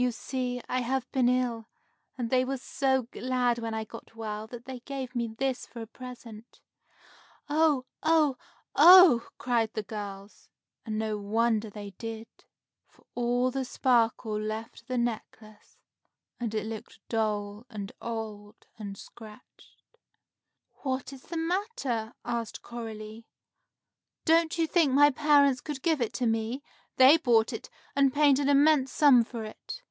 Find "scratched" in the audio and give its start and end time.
18.96-19.82